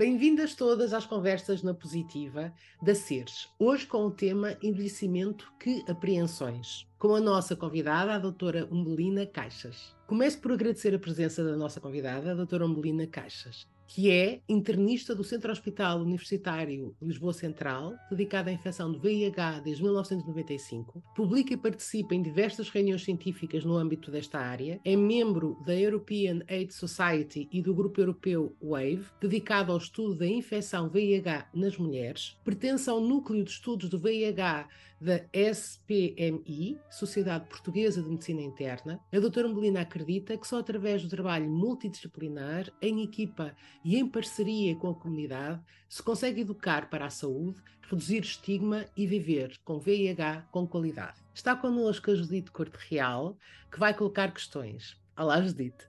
[0.00, 6.86] Bem-vindas todas às conversas na positiva da Seres, hoje com o tema envelhecimento que apreensões,
[6.98, 9.94] com a nossa convidada, a doutora Umbelina Caixas.
[10.06, 15.16] Começo por agradecer a presença da nossa convidada, a doutora Umbelina Caixas que é internista
[15.16, 21.56] do Centro Hospital Universitário Lisboa Central, dedicado à infecção do VIH desde 1995, publica e
[21.56, 27.48] participa em diversas reuniões científicas no âmbito desta área, é membro da European AIDS Society
[27.50, 33.00] e do Grupo Europeu WAVE, dedicado ao estudo da infecção VIH nas mulheres, pertence ao
[33.00, 34.68] núcleo de estudos do VIH
[35.00, 41.08] da SPMI, Sociedade Portuguesa de Medicina Interna, a doutora Melina acredita que só através do
[41.08, 47.10] trabalho multidisciplinar, em equipa e em parceria com a comunidade, se consegue educar para a
[47.10, 51.18] saúde, reduzir estigma e viver com VIH com qualidade.
[51.34, 53.38] Está connosco a Judite Corte Real,
[53.72, 55.00] que vai colocar questões.
[55.16, 55.88] Olá, Judite.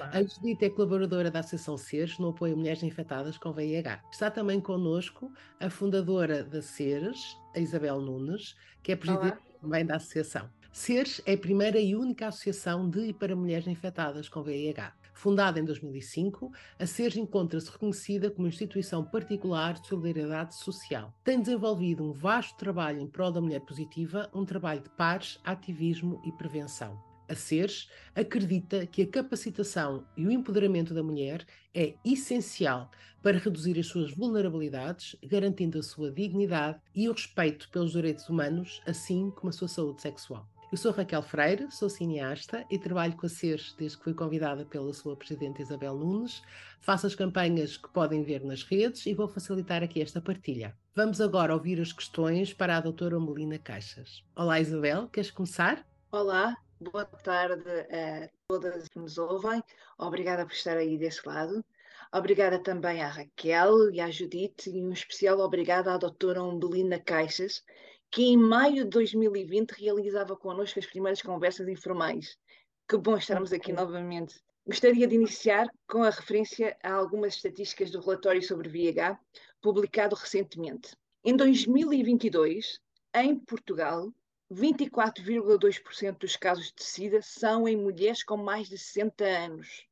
[0.00, 4.02] A Judite é colaboradora da Associação Seres no apoio a mulheres infectadas com VIH.
[4.10, 5.30] Está também connosco
[5.60, 10.48] a fundadora da Seres, a Isabel Nunes, que é presidente também da associação.
[10.72, 14.92] Seres é a primeira e única associação de e para mulheres infectadas com VIH.
[15.14, 21.14] Fundada em 2005, a SERS encontra-se reconhecida como instituição particular de solidariedade social.
[21.22, 26.20] Tem desenvolvido um vasto trabalho em prol da mulher positiva, um trabalho de pares, ativismo
[26.24, 32.90] e prevenção a seres, acredita que a capacitação e o empoderamento da mulher é essencial
[33.22, 38.82] para reduzir as suas vulnerabilidades, garantindo a sua dignidade e o respeito pelos direitos humanos,
[38.86, 40.48] assim como a sua saúde sexual.
[40.74, 44.64] Eu sou Raquel Freire, sou cineasta e trabalho com a SERS desde que fui convidada
[44.64, 46.42] pela sua presidente Isabel Nunes.
[46.80, 50.76] Faço as campanhas que podem ver nas redes e vou facilitar aqui esta partilha.
[50.92, 54.24] Vamos agora ouvir as questões para a doutora Melina Caixas.
[54.34, 55.86] Olá Isabel, queres começar?
[56.10, 59.62] Olá, Boa tarde a todas que nos ouvem.
[59.96, 61.64] Obrigada por estar aí desse lado.
[62.12, 67.62] Obrigada também à Raquel e à Judite e um especial obrigada à doutora Umbelina Caixas,
[68.10, 72.36] que em maio de 2020 realizava connosco as primeiras conversas informais.
[72.88, 74.42] Que bom estarmos aqui novamente.
[74.66, 79.18] Gostaria de iniciar com a referência a algumas estatísticas do relatório sobre VIH,
[79.62, 80.96] publicado recentemente.
[81.24, 82.80] Em 2022,
[83.14, 84.12] em Portugal,
[84.54, 89.88] 24,2% dos casos de SIDA são em mulheres com mais de 60 anos.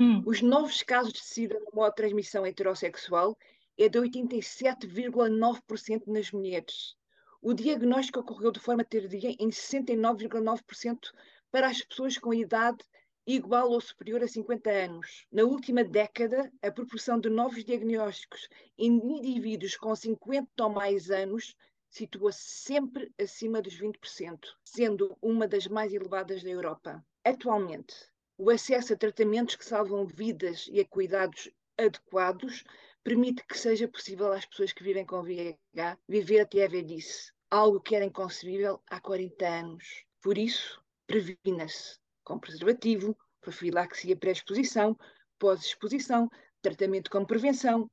[0.00, 0.22] Hum.
[0.24, 3.36] Os novos casos de SIDA de transmissão heterossexual
[3.76, 6.96] é de 87,9% nas mulheres.
[7.40, 11.12] O diagnóstico ocorreu de forma tardia em 69,9%
[11.50, 12.84] para as pessoas com idade
[13.26, 15.26] igual ou superior a 50 anos.
[15.30, 18.48] Na última década, a proporção de novos diagnósticos
[18.78, 21.54] em indivíduos com 50 ou mais anos
[21.90, 27.04] situa-se sempre acima dos 20%, sendo uma das mais elevadas da Europa.
[27.24, 27.94] Atualmente,
[28.36, 32.64] o acesso a tratamentos que salvam vidas e a cuidados adequados
[33.02, 37.80] permite que seja possível às pessoas que vivem com VIH viver até a velhice, algo
[37.80, 40.04] que era inconcebível há 40 anos.
[40.20, 44.96] Por isso, previna-se com preservativo, profilaxia pré-exposição,
[45.38, 46.28] pós-exposição,
[46.60, 47.90] tratamento com prevenção.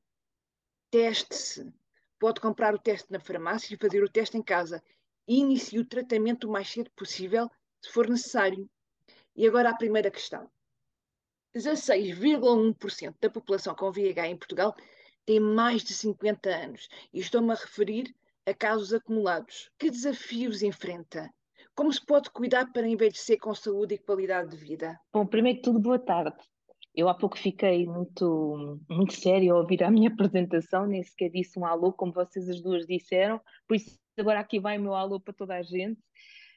[0.92, 1.72] Teste-se
[2.20, 4.84] Pode comprar o teste na farmácia e fazer o teste em casa.
[5.28, 7.50] E inicie o tratamento o mais cedo possível,
[7.82, 8.70] se for necessário.
[9.36, 10.50] E agora a primeira questão.
[11.56, 14.76] 16,1% da população com VIH em Portugal
[15.26, 16.88] tem mais de 50 anos.
[17.14, 18.14] E estou-me a referir
[18.46, 19.72] a casos acumulados.
[19.78, 21.34] Que desafios enfrenta?
[21.74, 25.00] Como se pode cuidar para envelhecer com saúde e qualidade de vida?
[25.12, 26.38] Bom, primeiro de tudo, boa tarde.
[26.96, 31.60] Eu há pouco fiquei muito, muito séria a ouvir a minha apresentação, nem sequer disse
[31.60, 35.20] um alô, como vocês as duas disseram, por isso agora aqui vai o meu alô
[35.20, 36.00] para toda a gente.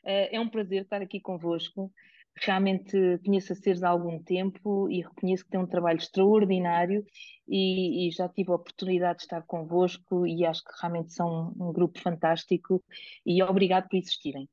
[0.04, 1.92] Uh, é um prazer estar aqui convosco.
[2.40, 7.04] Realmente conheço a Seres há algum tempo e reconheço que tem um trabalho extraordinário
[7.48, 11.72] e, e, já tive a oportunidade de estar convosco e acho que realmente são um
[11.72, 12.80] grupo fantástico
[13.26, 14.48] e obrigado por existirem.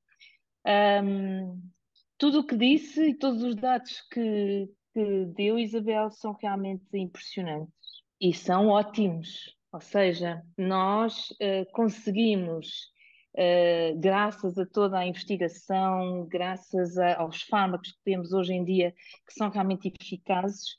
[0.65, 1.61] Um,
[2.17, 7.73] tudo o que disse e todos os dados que, que deu Isabel são realmente impressionantes
[8.19, 9.53] e são ótimos.
[9.73, 12.93] Ou seja, nós uh, conseguimos,
[13.33, 18.93] uh, graças a toda a investigação, graças a, aos fármacos que temos hoje em dia,
[19.27, 20.77] que são realmente eficazes,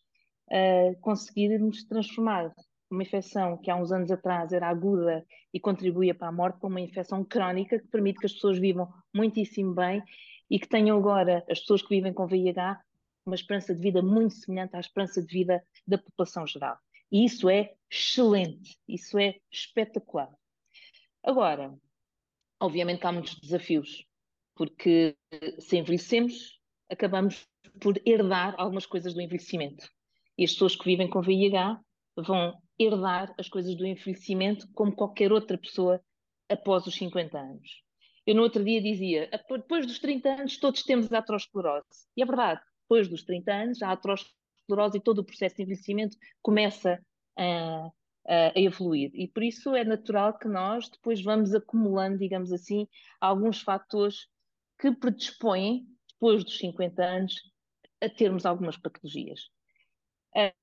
[0.51, 2.55] uh, conseguirmos transformar
[2.91, 6.71] uma infecção que há uns anos atrás era aguda e contribuía para a morte para
[6.71, 10.03] uma infecção crónica que permite que as pessoas vivam muitíssimo bem
[10.49, 12.81] e que tenham agora, as pessoas que vivem com VIH,
[13.27, 16.79] uma esperança de vida muito semelhante à esperança de vida da população geral.
[17.11, 20.33] E isso é excelente, isso é espetacular.
[21.23, 21.77] Agora,
[22.61, 24.07] obviamente há muitos desafios,
[24.55, 25.17] porque
[25.59, 27.47] se envelhecemos, acabamos
[27.81, 29.89] por herdar algumas coisas do envelhecimento.
[30.39, 31.81] E as pessoas que vivem com VIH
[32.17, 36.01] vão herdar as coisas do envelhecimento como qualquer outra pessoa
[36.49, 37.83] após os 50 anos.
[38.27, 42.09] Eu no outro dia dizia, depois dos 30 anos todos temos aterosclerose.
[42.17, 46.17] E é verdade, depois dos 30 anos a aterosclerose e todo o processo de envelhecimento
[46.41, 47.05] começa
[47.37, 47.91] a,
[48.27, 49.11] a, evoluir.
[49.13, 52.87] E por isso é natural que nós depois vamos acumulando, digamos assim,
[53.21, 54.29] alguns fatores
[54.79, 57.35] que predispõem, depois dos 50 anos,
[58.01, 59.49] a termos algumas patologias.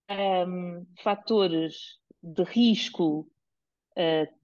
[0.09, 3.27] Um, fatores de risco
[3.97, 4.42] uh,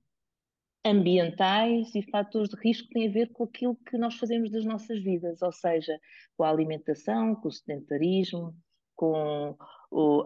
[0.86, 4.66] ambientais e fatores de risco que têm a ver com aquilo que nós fazemos das
[4.66, 6.00] nossas vidas, ou seja,
[6.38, 8.56] com a alimentação, com o sedentarismo,
[8.96, 9.56] com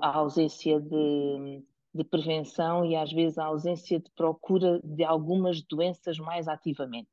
[0.02, 1.64] a ausência de,
[1.94, 7.10] de prevenção e às vezes a ausência de procura de algumas doenças mais ativamente.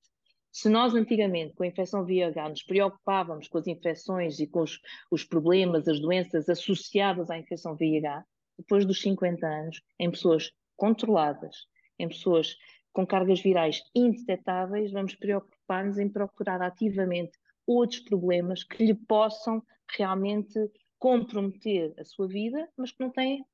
[0.52, 4.80] Se nós antigamente, com a infecção VIH, nos preocupávamos com as infecções e com os,
[5.10, 8.24] os problemas, as doenças associadas à infecção VIH,
[8.58, 12.56] depois dos 50 anos, em pessoas controladas, em pessoas
[12.92, 19.62] com cargas virais indetetáveis, vamos preocupar-nos em procurar ativamente outros problemas que lhe possam
[19.96, 20.58] realmente
[20.98, 23.44] comprometer a sua vida, mas que não têm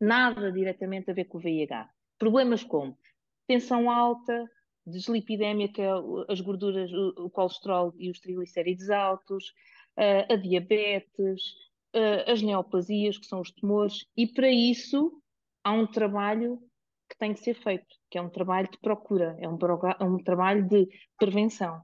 [0.00, 1.88] nada diretamente a ver com o VIH.
[2.18, 2.98] Problemas como
[3.46, 4.50] tensão alta,
[4.86, 5.90] deslipidemia, que é
[6.28, 9.52] as gorduras, o, colesterol e os triglicéridos altos,
[9.96, 11.42] a diabetes,
[12.26, 15.22] as neoplasias, que são os tumores, e para isso
[15.64, 16.60] há um trabalho
[17.08, 19.58] que tem que ser feito, que é um trabalho de procura, é um,
[19.98, 20.88] é um trabalho de
[21.18, 21.80] prevenção.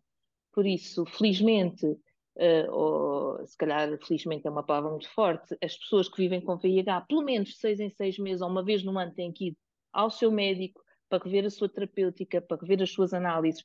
[0.53, 6.09] Por isso, felizmente, uh, ou se calhar felizmente é uma palavra muito forte, as pessoas
[6.09, 9.15] que vivem com VIH, pelo menos seis em seis meses ou uma vez no ano,
[9.15, 9.57] têm que ir
[9.93, 13.63] ao seu médico para ver a sua terapêutica, para ver as suas análises.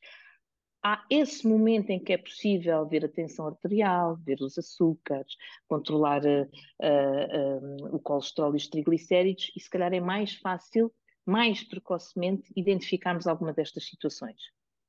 [0.84, 5.36] Há esse momento em que é possível ver a tensão arterial, ver os açúcares,
[5.68, 6.48] controlar uh,
[6.82, 10.94] uh, o colesterol e os triglicéridos, e se calhar é mais fácil
[11.28, 14.38] mais precocemente identificarmos alguma destas situações.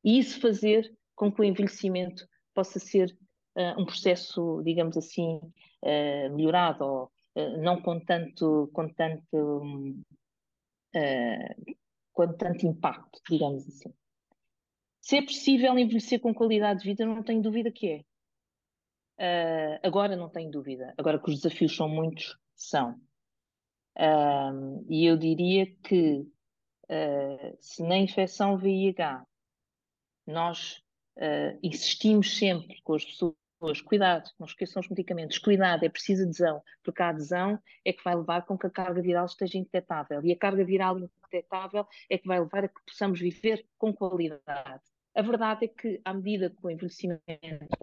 [0.05, 3.17] E isso fazer com que o envelhecimento possa ser
[3.56, 5.40] uh, um processo, digamos assim,
[5.82, 10.00] uh, melhorado, ou uh, não com tanto, com tanto, um,
[12.12, 13.93] com tanto impacto, digamos assim.
[15.00, 18.05] Se é possível envelhecer com qualidade de vida, não tenho dúvida que
[19.19, 19.81] é.
[19.82, 20.94] agora não tenho dúvida.
[20.96, 23.00] Agora que os desafios são muitos, são.
[23.96, 26.26] Um, e eu diria que
[26.88, 29.26] uh, se na infecção VIH
[30.26, 30.82] nós
[31.17, 36.62] uh, insistimos sempre com as pessoas, cuidado, não esqueçam os medicamentos, cuidado, é preciso adesão,
[36.82, 40.32] porque a adesão é que vai levar com que a carga viral esteja indetetável, e
[40.32, 44.82] a carga viral indetetável é que vai levar a que possamos viver com qualidade.
[45.14, 47.25] A verdade é que, à medida que o envelhecimento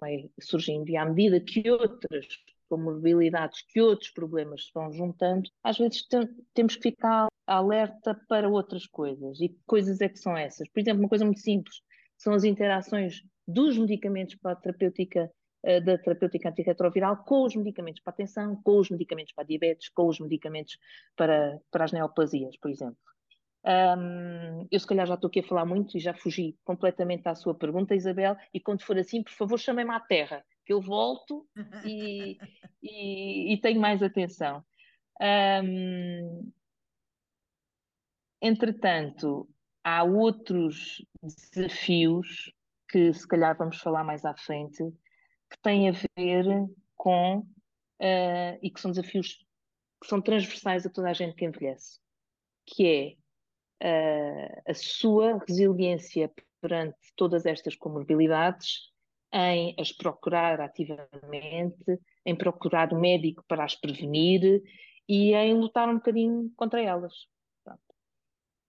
[0.00, 2.26] vai surgindo e à medida que outras
[2.68, 6.06] comorbilidades, que outros problemas se vão juntando, às vezes
[6.54, 9.40] temos que ficar alerta para outras coisas.
[9.40, 10.68] E que coisas é que são essas?
[10.68, 11.80] Por exemplo, uma coisa muito simples,
[12.16, 15.30] são as interações dos medicamentos para a terapêutica
[15.62, 19.46] eh, da terapêutica antirretroviral com os medicamentos para a tensão, com os medicamentos para a
[19.46, 20.78] diabetes, com os medicamentos
[21.16, 22.96] para, para as neoplasias, por exemplo.
[23.66, 27.34] Um, eu se calhar já estou aqui a falar muito e já fugi completamente à
[27.34, 31.46] sua pergunta, Isabel, e quando for assim, por favor, chamem-me à terra, que eu volto
[31.84, 32.36] e,
[32.82, 34.64] e, e tenho mais atenção.
[35.20, 36.52] Um,
[38.42, 39.48] entretanto,
[39.82, 42.52] há outros desafios
[42.88, 44.82] que se calhar vamos falar mais à frente,
[45.48, 46.44] que têm a ver
[46.96, 49.38] com uh, e que são desafios
[50.02, 52.00] que são transversais a toda a gente que envelhece,
[52.66, 53.16] que
[53.80, 58.90] é a sua resiliência perante todas estas comorbilidades,
[59.36, 64.62] em as procurar ativamente, em procurar o médico para as prevenir
[65.06, 67.12] e em lutar um bocadinho contra elas.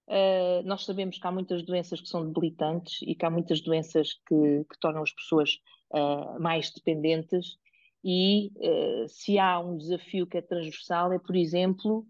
[0.09, 4.13] Uh, nós sabemos que há muitas doenças que são debilitantes e que há muitas doenças
[4.25, 5.59] que, que tornam as pessoas
[5.91, 7.57] uh, mais dependentes
[8.03, 12.05] e uh, se há um desafio que é transversal é, por exemplo,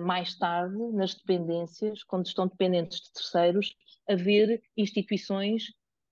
[0.00, 3.76] mais tarde, nas dependências, quando estão dependentes de terceiros,
[4.08, 5.64] haver instituições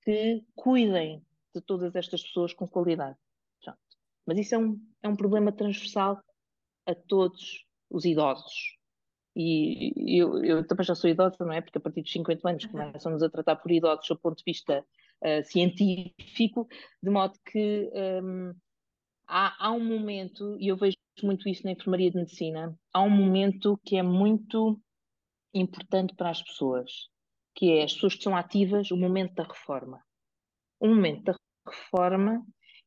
[0.05, 1.26] que cuidem
[1.61, 3.17] de todas estas pessoas com qualidade.
[3.63, 3.79] Pronto.
[4.27, 6.21] Mas isso é um, é um problema transversal
[6.87, 8.77] a todos os idosos.
[9.35, 11.61] E eu, eu também já sou idosa, não é?
[11.61, 14.85] Porque a partir dos 50 anos começam-nos a tratar por idosos do ponto de vista
[15.23, 16.67] uh, científico,
[17.03, 17.91] de modo que
[18.23, 18.55] um,
[19.29, 23.11] há, há um momento, e eu vejo muito isso na enfermaria de medicina, há um
[23.11, 24.81] momento que é muito
[25.53, 26.91] importante para as pessoas,
[27.55, 30.03] que é as pessoas que são ativas, o momento da reforma.
[30.81, 31.35] O momento da
[31.71, 32.45] reforma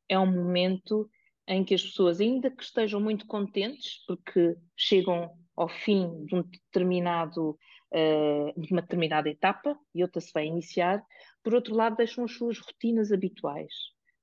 [0.08, 1.10] é um momento
[1.48, 6.44] em que as pessoas, ainda que estejam muito contentes, porque chegam ao fim de um
[6.44, 7.58] determinado
[7.92, 11.04] uh, de uma determinada etapa e outra se vai iniciar.
[11.44, 13.74] Por outro lado, deixam as suas rotinas habituais,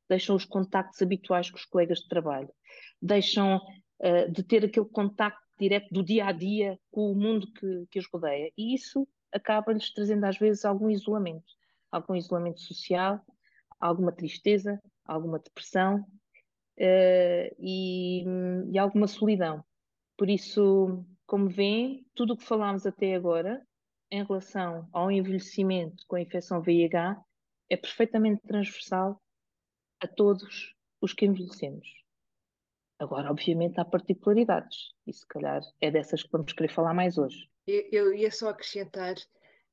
[0.09, 2.51] deixam os contactos habituais com os colegas de trabalho,
[3.03, 7.87] deixam uh, de ter aquele contacto direto do dia a dia com o mundo que,
[7.91, 8.53] que os rodeia.
[8.57, 11.53] E isso acaba-lhes trazendo às vezes algum isolamento,
[11.91, 13.21] algum isolamento social,
[13.81, 18.25] alguma tristeza, alguma depressão uh, e,
[18.73, 19.65] e, alguma solidão.
[20.17, 23.65] Por isso, como veem, tudo o que falámos até agora
[24.11, 27.21] em relação ao envelhecimento com a infecção VIH
[27.69, 29.21] é perfeitamente transversal
[30.01, 31.89] a todos os que envelhecemos.
[32.99, 37.49] Agora, obviamente, há particularidades, e se calhar é dessas que vamos querer falar mais hoje.
[37.67, 39.17] Eu, eu ia só acrescentar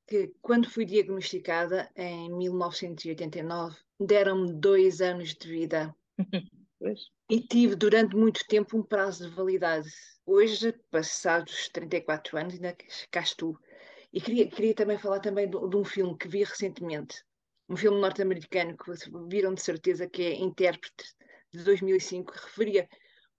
[0.06, 5.96] que, quando fui diagnosticada, em 1989, deram-me dois anos de vida.
[7.30, 9.90] e tive durante muito tempo um prazo de validade.
[10.26, 12.76] Hoje, passados 34 anos, ainda
[13.12, 13.58] cá estou.
[14.12, 17.24] E queria, queria também falar também de, de um filme que vi recentemente,
[17.68, 18.92] um filme norte-americano que
[19.28, 21.16] viram de certeza que é Intérprete,
[21.52, 22.88] de 2005, que referia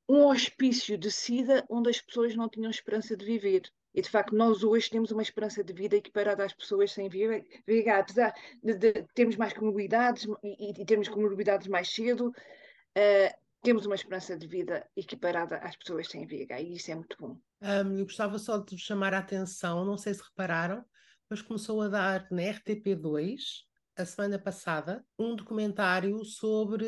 [0.09, 3.63] um hospício de SIDA onde as pessoas não tinham esperança de viver.
[3.95, 7.99] E de facto, nós hoje temos uma esperança de vida equiparada às pessoas sem VIH,
[7.99, 13.95] apesar de, de termos mais comorbidades e, e termos comorbidades mais cedo, uh, temos uma
[13.95, 17.39] esperança de vida equiparada às pessoas sem VIH e isso é muito bom.
[17.63, 20.85] Um, eu gostava só de chamar a atenção, não sei se repararam,
[21.31, 23.65] mas começou a dar na RTP2
[23.97, 26.85] a semana passada um documentário sobre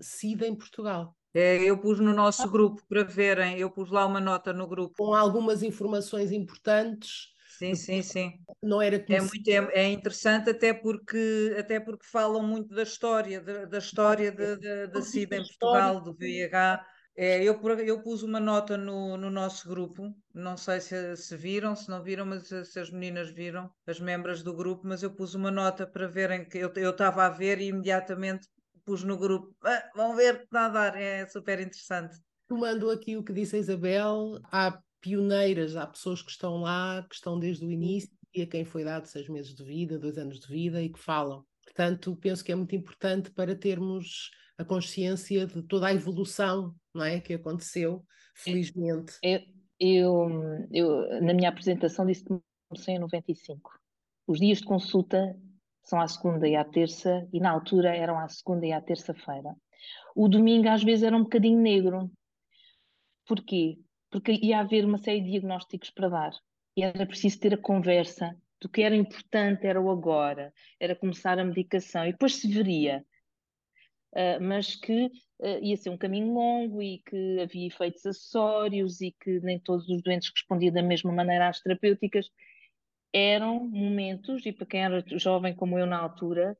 [0.00, 1.15] SIDA em Portugal.
[1.36, 2.46] É, eu pus no nosso ah.
[2.46, 4.94] grupo para verem, eu pus lá uma nota no grupo.
[4.96, 7.28] Com algumas informações importantes.
[7.58, 8.32] Sim, sim, sim.
[8.62, 13.38] Não era é, muito, é, é, interessante até porque, até porque falam muito da história,
[13.42, 16.86] da, da história da SIDA em Portugal, do VIH.
[17.18, 21.74] É, eu, eu pus uma nota no, no nosso grupo, não sei se, se viram,
[21.74, 25.34] se não viram, mas se as meninas viram, as membros do grupo, mas eu pus
[25.34, 28.48] uma nota para verem que eu estava a ver e imediatamente
[28.86, 29.54] pus no grupo.
[29.62, 32.16] Ah, vão ver que está a dar, é super interessante.
[32.48, 37.16] Tomando aqui o que disse a Isabel, há pioneiras, há pessoas que estão lá, que
[37.16, 40.38] estão desde o início e a quem foi dado seis meses de vida, dois anos
[40.38, 41.44] de vida e que falam.
[41.64, 47.04] Portanto, penso que é muito importante para termos a consciência de toda a evolução não
[47.04, 49.18] é, que aconteceu, felizmente.
[49.22, 49.40] Eu,
[49.78, 50.30] eu,
[50.72, 52.34] eu na minha apresentação disse que
[52.68, 53.70] comecei em 95.
[54.26, 55.36] Os dias de consulta
[55.86, 59.54] são à segunda e à terça, e na altura eram à segunda e à terça-feira.
[60.14, 62.10] O domingo às vezes era um bocadinho negro.
[63.24, 63.78] Porquê?
[64.10, 66.32] Porque ia haver uma série de diagnósticos para dar.
[66.76, 71.38] E era preciso ter a conversa do que era importante era o agora, era começar
[71.38, 73.04] a medicação, e depois se veria.
[74.12, 79.12] Uh, mas que uh, ia ser um caminho longo e que havia efeitos acessórios e
[79.12, 82.30] que nem todos os doentes respondiam da mesma maneira às terapêuticas
[83.16, 86.54] eram momentos, e para quem era jovem como eu na altura,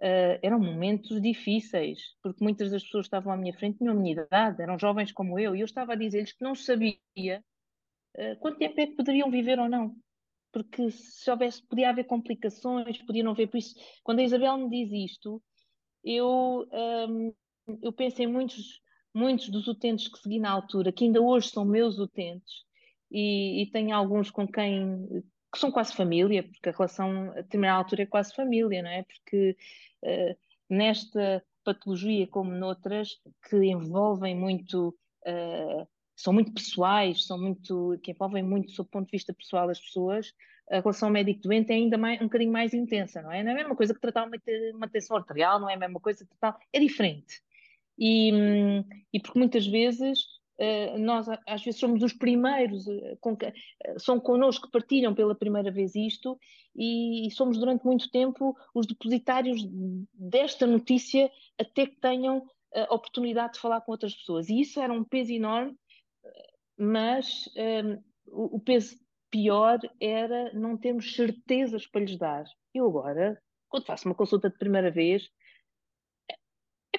[0.00, 3.96] uh, eram momentos difíceis, porque muitas das pessoas que estavam à minha frente tinham a
[3.96, 6.98] minha idade, eram jovens como eu, e eu estava a dizer-lhes que não sabia
[8.18, 9.96] uh, quanto tempo é que poderiam viver ou não.
[10.52, 13.48] Porque se houvesse, podia haver complicações, podia não haver.
[13.48, 15.42] Por isso, quando a Isabel me diz isto,
[16.04, 17.32] eu, um,
[17.66, 18.80] ehm, eu penso em muitos,
[19.12, 22.62] muitos dos utentes que segui na altura, que ainda hoje são meus utentes,
[23.10, 27.78] e, e tenho alguns com quem que são quase família, porque a relação a determinada
[27.78, 29.04] altura é quase família, não é?
[29.04, 29.56] Porque
[30.02, 30.36] uh,
[30.68, 34.88] nesta patologia, como noutras, que envolvem muito,
[35.26, 39.80] uh, são muito pessoais, são muito, que envolvem muito, do ponto de vista pessoal, as
[39.80, 40.32] pessoas,
[40.70, 43.42] a relação médico-doente é ainda mais, um bocadinho mais intensa, não é?
[43.42, 44.36] Não é a mesma coisa que tratar uma,
[44.74, 47.42] uma tensão arterial, não é a mesma coisa que tratar, é diferente.
[47.96, 50.24] E, hum, e porque muitas vezes
[50.98, 53.38] nós às vezes somos os primeiros, uh, com uh,
[53.98, 56.38] são connosco que partilham pela primeira vez isto
[56.74, 59.60] e, e, somos durante muito tempo os depositários
[60.12, 64.48] desta notícia até que tenham a oportunidade de falar com outras pessoas.
[64.48, 65.76] E isso era um peso enorme,
[66.76, 67.48] mas
[68.26, 68.96] o, o peso
[69.30, 72.44] pior era não termos certezas para lhes dar.
[72.72, 75.30] Eu agora, quando faço uma consulta de primeira vez,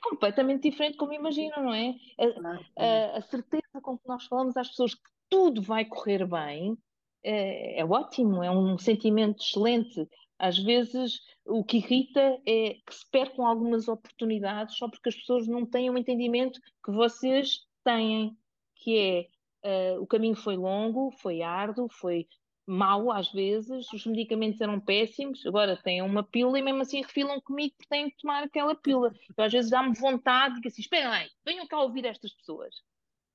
[0.09, 1.95] completamente diferente como imaginam, não é?
[2.19, 6.77] A, a, a, certeza com que nós falamos às pessoas que tudo vai correr bem
[7.23, 10.07] é, é, ótimo, é um sentimento excelente.
[10.37, 15.47] Às vezes o que irrita é que se percam algumas oportunidades só porque as pessoas
[15.47, 18.37] não têm o um entendimento que vocês têm,
[18.75, 19.29] que
[19.63, 22.27] é uh, o caminho foi longo, foi árduo, foi
[22.67, 27.39] mau às vezes, os medicamentos eram péssimos, agora têm uma pílula e mesmo assim refilam
[27.41, 29.13] comigo porque têm que tomar aquela pílula.
[29.29, 32.73] Então, às vezes dá-me vontade, digo assim, espera aí, venham cá ouvir estas pessoas.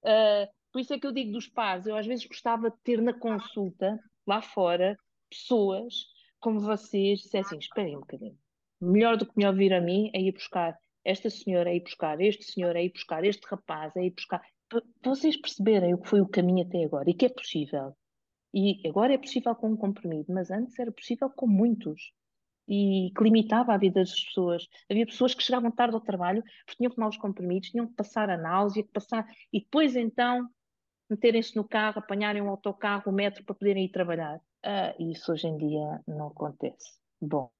[0.03, 3.01] Uh, Por isso é que eu digo dos pares, eu às vezes gostava de ter
[3.01, 4.97] na consulta, lá fora,
[5.29, 5.95] pessoas
[6.41, 8.37] como vocês dissessem, esperem um bocadinho,
[8.81, 12.21] melhor do que me ouvir a mim é ir buscar esta senhora, é ir buscar
[12.21, 14.41] este senhor, é ir buscar este rapaz, é ir buscar...
[14.69, 17.95] Para vocês perceberem o que foi o caminho até agora e que é possível.
[18.53, 22.13] E agora é possível com um comprimido, mas antes era possível com muitos
[22.69, 24.69] e que limitava a vida das pessoas.
[24.89, 27.95] Havia pessoas que chegavam tarde ao trabalho porque tinham que tomar os comprimidos, tinham que
[27.95, 30.49] passar a náusea, que passar e depois então
[31.11, 34.41] meterem-se no carro, apanharem um autocarro, o metro para poderem ir trabalhar.
[34.63, 37.01] Ah, isso hoje em dia não acontece.
[37.21, 37.51] Bom,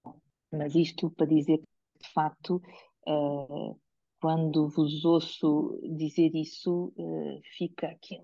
[0.53, 2.63] mas isto para dizer que, de facto,
[3.09, 3.75] ah,
[4.21, 8.23] quando vos ouço dizer isso, ah, fica aqui.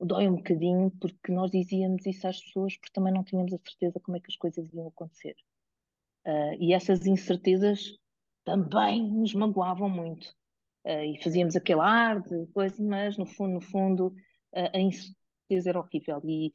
[0.00, 3.98] Dói um bocadinho, porque nós dizíamos isso às pessoas, porque também não tínhamos a certeza
[4.00, 5.34] como é que as coisas iam acontecer.
[6.26, 7.96] Uh, e essas incertezas
[8.44, 10.26] também nos magoavam muito.
[10.84, 14.06] Uh, e fazíamos aquele ar de coisa, mas no fundo, no fundo,
[14.52, 16.20] uh, a incerteza era horrível.
[16.24, 16.52] E,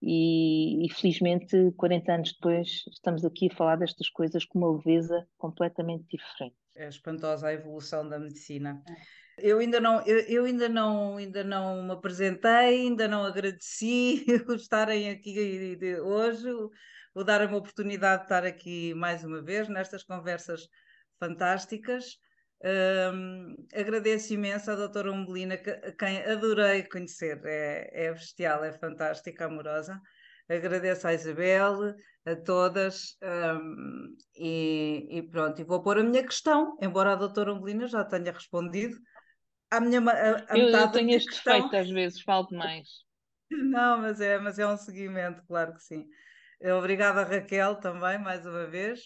[0.00, 5.26] e, e, felizmente, 40 anos depois, estamos aqui a falar destas coisas com uma leveza
[5.38, 6.56] completamente diferente.
[6.76, 8.82] É espantosa a evolução da medicina.
[9.38, 14.24] Eu ainda não, eu, eu, ainda não, ainda não me apresentei, ainda não agradeci
[14.54, 16.48] estarem aqui hoje
[17.14, 20.68] vou dar uma oportunidade de estar aqui mais uma vez nestas conversas
[21.18, 22.18] fantásticas.
[22.62, 29.44] Um, agradeço imenso à doutora Umbelina, que, quem adorei conhecer, é, é bestial, é fantástica,
[29.44, 30.00] amorosa.
[30.48, 31.94] Agradeço à Isabel,
[32.26, 37.52] a todas, um, e, e, pronto, e vou pôr a minha questão, embora a doutora
[37.52, 38.96] Umbelina já tenha respondido.
[39.76, 41.54] A minha, a, a eu, eu tenho este questão...
[41.54, 42.88] defeito às vezes, falo demais.
[43.50, 46.06] Não, mas é, mas é um seguimento, claro que sim.
[46.78, 49.00] Obrigada, Raquel, também, mais uma vez.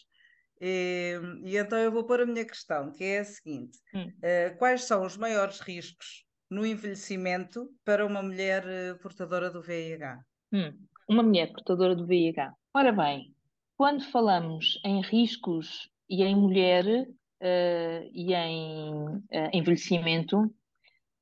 [0.60, 4.08] E, e, então eu vou pôr a minha questão, que é a seguinte: hum.
[4.08, 10.18] uh, quais são os maiores riscos no envelhecimento para uma mulher uh, portadora do VIH?
[10.52, 10.72] Hum.
[11.08, 12.52] Uma mulher portadora do VIH.
[12.74, 13.34] Ora bem,
[13.76, 20.52] quando falamos em riscos e em mulher uh, e em envelhecimento,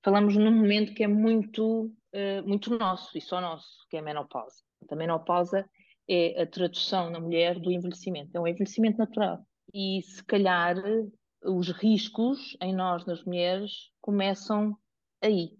[0.07, 1.93] falamos num momento que é muito,
[2.45, 4.63] muito nosso e só nosso, que é a menopausa.
[4.89, 5.69] A menopausa
[6.09, 8.31] é a tradução na mulher do envelhecimento.
[8.33, 9.45] É um envelhecimento natural.
[9.75, 10.77] E se calhar
[11.45, 14.79] os riscos em nós, nas mulheres, começam
[15.21, 15.51] aí.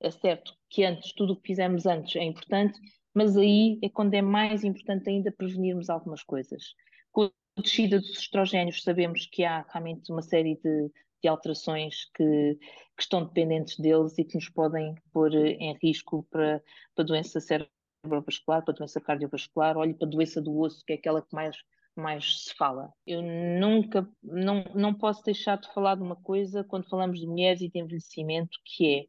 [0.00, 2.80] É certo que antes, tudo o que fizemos antes é importante,
[3.14, 6.74] mas aí é quando é mais importante ainda prevenirmos algumas coisas.
[7.12, 10.90] Com a descida dos estrogénios, sabemos que há realmente uma série de,
[11.28, 12.58] alterações que,
[12.96, 16.62] que, estão dependentes deles e que nos podem pôr em risco para,
[16.94, 21.22] para doença cerebrovascular, para doença cardiovascular, olhe para a doença do osso, que é aquela
[21.22, 21.56] que mais,
[21.94, 22.92] mais se fala.
[23.06, 27.60] Eu nunca, não, não posso deixar de falar de uma coisa quando falamos de mulheres
[27.60, 29.04] e de envelhecimento, que é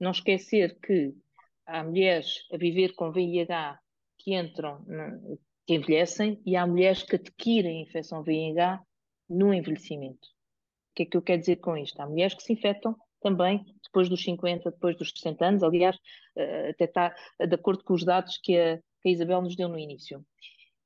[0.00, 1.14] não esquecer que
[1.66, 3.78] há mulheres a viver com VIH
[4.18, 4.84] que entram,
[5.66, 8.80] que envelhecem, e há mulheres que adquirem infecção VIH
[9.28, 10.28] no envelhecimento.
[10.92, 11.98] O que é que eu quero dizer com isto?
[12.00, 15.96] Há mulheres que se infectam também depois dos 50, depois dos 60 anos, aliás,
[16.36, 19.70] eh, até está de acordo com os dados que a, que a Isabel nos deu
[19.70, 20.22] no início.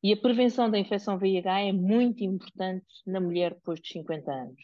[0.05, 4.63] E a prevenção da infecção VIH é muito importante na mulher depois dos 50 anos.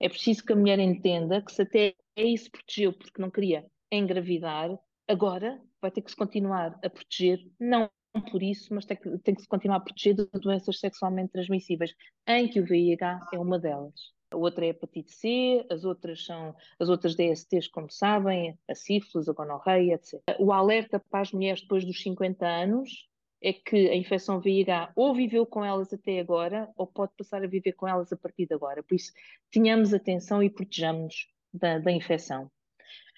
[0.00, 3.66] É preciso que a mulher entenda que se até aí se protegeu porque não queria
[3.92, 4.70] engravidar,
[5.06, 7.90] agora vai ter que se continuar a proteger, não
[8.32, 11.92] por isso, mas tem que, tem que se continuar a proteger de doenças sexualmente transmissíveis,
[12.26, 16.24] em que o VIH é uma delas a outra é a hepatite C, as outras
[16.24, 20.20] são as outras DSTs, como sabem, a sífilis, a gonorreia, etc.
[20.38, 23.08] O alerta para as mulheres depois dos 50 anos
[23.40, 27.46] é que a infecção VIH ou viveu com elas até agora ou pode passar a
[27.46, 28.82] viver com elas a partir de agora.
[28.82, 29.12] Por isso,
[29.50, 32.50] tenhamos atenção e protejamos da, da infecção.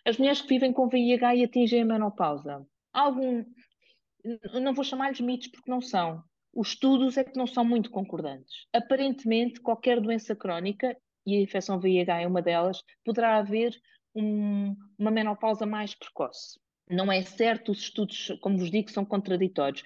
[0.05, 3.45] As mulheres que vivem com VIH e atingem a menopausa, algum,
[4.63, 8.67] não vou chamar-lhes mitos porque não são, os estudos é que não são muito concordantes.
[8.73, 13.75] Aparentemente, qualquer doença crónica, e a infecção VIH é uma delas, poderá haver
[14.15, 16.59] um, uma menopausa mais precoce.
[16.89, 19.83] Não é certo, os estudos, como vos digo, são contraditórios.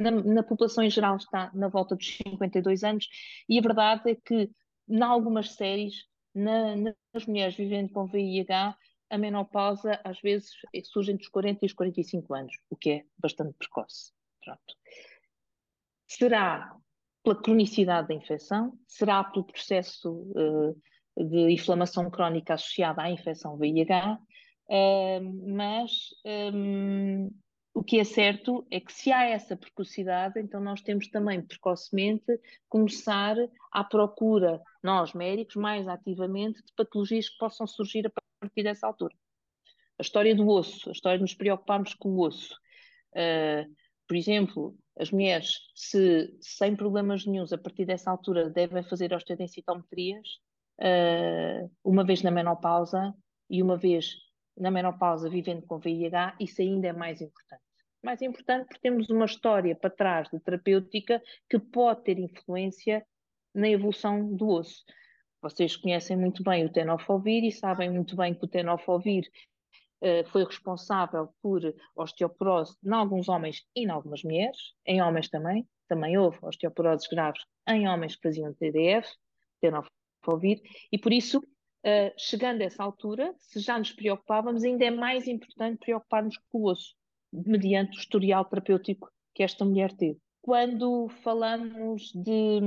[0.00, 3.08] Na, na, população em geral está na volta dos 52 anos,
[3.48, 4.50] e a verdade é que,
[4.88, 8.76] em algumas séries, na, nas mulheres vivendo com VIH,
[9.08, 10.50] a menopausa às vezes
[10.84, 14.12] surge entre os 40 e os 45 anos, o que é bastante precoce.
[14.44, 14.74] Pronto.
[16.06, 16.72] Será
[17.22, 18.78] pela cronicidade da infecção?
[18.86, 20.80] Será pelo processo uh,
[21.16, 24.14] de inflamação crónica associada à infecção VIH?
[24.14, 24.20] Uh,
[24.68, 25.90] eh, mas
[26.54, 27.30] um,
[27.74, 32.40] o que é certo é que se há essa precocidade, então nós temos também precocemente
[32.68, 33.36] começar
[33.70, 39.14] à procura, nós médicos, mais ativamente, de patologias que possam surgir a partir dessa altura.
[39.98, 42.54] A história do osso, a história de nos preocuparmos com o osso.
[43.12, 43.70] Uh,
[44.06, 50.26] por exemplo, as mulheres, se sem problemas nenhums, a partir dessa altura, devem fazer osteodensitometrias,
[50.80, 53.14] uh, uma vez na menopausa
[53.50, 54.16] e uma vez
[54.56, 57.62] na menopausa vivendo com VIH, isso ainda é mais importante.
[58.02, 63.06] Mais importante porque temos uma história para trás de terapêutica que pode ter influência
[63.54, 64.84] na evolução do osso.
[65.42, 69.28] Vocês conhecem muito bem o tenofovir e sabem muito bem que o tenofovir
[70.26, 71.60] foi responsável por
[71.94, 77.42] osteoporose em alguns homens e em algumas mulheres, em homens também, também houve osteoporoses graves
[77.68, 79.08] em homens que faziam TDF,
[79.60, 80.60] tenofovir,
[80.92, 81.42] e por isso
[81.86, 86.62] Uh, chegando a essa altura, se já nos preocupávamos, ainda é mais importante preocupar-nos com
[86.62, 86.96] o osso,
[87.32, 90.18] mediante o historial terapêutico que esta mulher teve.
[90.42, 92.60] Quando falamos de,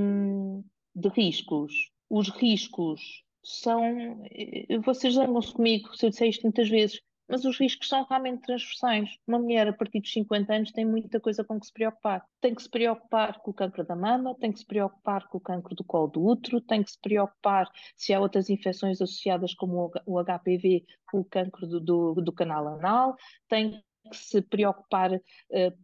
[0.96, 1.74] de riscos,
[2.10, 4.24] os riscos são.
[4.32, 8.42] Eh, vocês zangam-se comigo se eu disser isto muitas vezes, mas os riscos são realmente
[8.42, 9.18] transversais.
[9.28, 12.26] Uma mulher a partir dos 50 anos tem muita coisa com que se preocupar.
[12.42, 15.42] Tem que se preocupar com o cancro da mama, tem que se preocupar com o
[15.42, 19.92] cancro do colo do útero, tem que se preocupar se há outras infecções associadas como
[20.06, 23.16] o HPV, com o cancro do, do, do canal anal,
[23.48, 25.22] tem que se preocupar uh,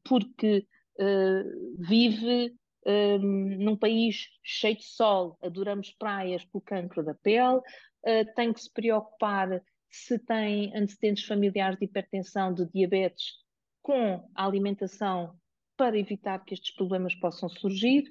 [0.03, 0.67] porque
[0.99, 2.55] uh, vive
[2.86, 8.62] um, num país cheio de sol, adoramos praias pelo cancro da pele, uh, tem que
[8.62, 9.62] se preocupar
[9.95, 13.34] se tem antecedentes familiares de hipertensão, de diabetes,
[13.81, 15.39] com a alimentação
[15.77, 18.03] para evitar que estes problemas possam surgir,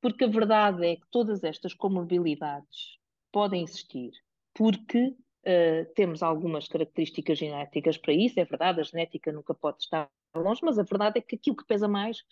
[0.00, 2.98] porque a verdade é que todas estas comorbilidades
[3.32, 4.12] podem existir,
[4.54, 10.08] porque uh, temos algumas características genéticas para isso, é verdade, a genética nunca pode estar
[10.34, 12.22] longe, mas a verdade é que aquilo que pesa mais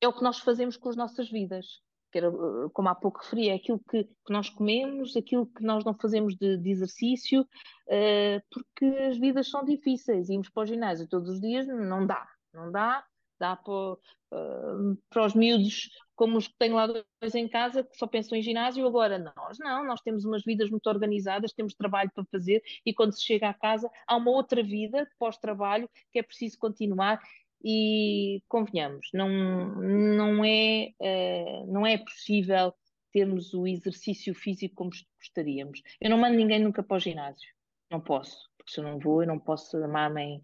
[0.00, 1.80] é o que nós fazemos com as nossas vidas.
[2.16, 5.84] Era, eh, como há pouco referi, é aquilo que, que nós comemos, aquilo que nós
[5.84, 10.28] não fazemos de, de exercício, uh, porque as vidas são difíceis.
[10.28, 13.04] Irmos para o ginásio todos os dias não dá, não dá.
[13.38, 17.96] Dá para, uh, para os miúdos como os que tenho lá dois em casa que
[17.96, 22.10] só pensam em ginásio, agora nós não, nós temos umas vidas muito organizadas, temos trabalho
[22.14, 26.22] para fazer e quando se chega à casa há uma outra vida pós-trabalho que é
[26.22, 27.20] preciso continuar
[27.64, 32.72] e convenhamos, não, não, é, uh, não é possível
[33.12, 35.80] termos o exercício físico como gostaríamos.
[36.00, 37.48] Eu não mando ninguém nunca para o ginásio,
[37.90, 40.42] não posso, porque se eu não vou, eu não posso amar-me em,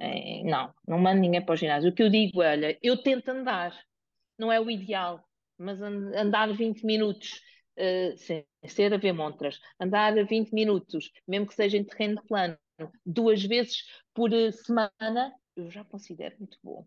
[0.00, 1.90] em, Não, não mando ninguém para o ginásio.
[1.90, 3.76] O que eu digo é, olha, eu tento andar,
[4.38, 5.22] não é o ideal,
[5.58, 7.40] mas andar 20 minutos
[7.78, 12.56] uh, sem ser a ver montras, andar 20 minutos, mesmo que seja em terreno plano,
[13.04, 16.86] duas vezes por eh, semana, eu já considero muito bom.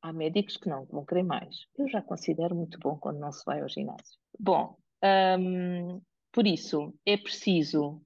[0.00, 1.66] Há médicos que não vão querer mais.
[1.78, 4.18] Eu já considero muito bom quando não se vai ao ginásio.
[4.38, 4.76] Bom,
[5.38, 6.00] hum,
[6.32, 8.02] por isso é preciso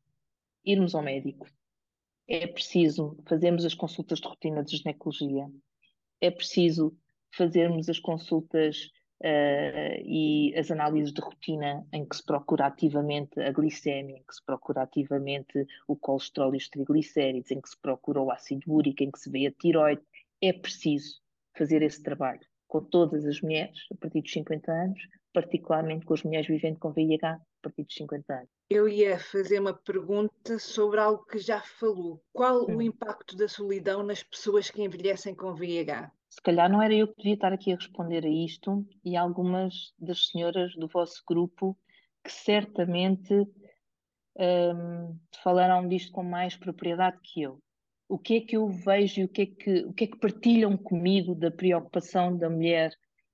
[0.65, 1.47] irmos ao médico,
[2.29, 5.49] é preciso fazermos as consultas de rotina de ginecologia,
[6.21, 6.97] é preciso
[7.33, 8.91] fazermos as consultas
[9.23, 14.35] uh, e as análises de rotina em que se procura ativamente a glicemia, em que
[14.35, 19.03] se procura ativamente o colesterol e os triglicéridos, em que se procura o ácido úrico,
[19.03, 20.03] em que se vê a tiroide.
[20.41, 21.21] É preciso
[21.57, 25.01] fazer esse trabalho com todas as mulheres a partir dos 50 anos,
[25.37, 28.49] particularmente com as mulheres vivendo com VIH a partir dos 50 anos.
[28.71, 32.23] Eu ia fazer uma pergunta sobre algo que já falou.
[32.33, 32.77] Qual hum.
[32.77, 36.11] o impacto da solidão nas pessoas que envelhecem com VIH?
[36.31, 39.93] se calhar não era eu que devia estar aqui a responder a isto e algumas
[39.99, 41.79] das senhoras do vosso grupo
[42.25, 43.35] que certamente
[44.39, 47.59] um, falaram disto com mais propriedade que eu.
[48.09, 50.19] O que é que eu vejo e o que é que, o que, é que
[50.19, 52.91] partilham comigo da preocupação da mulher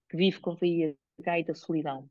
[0.08, 2.08] que vive com VIH e da solidão?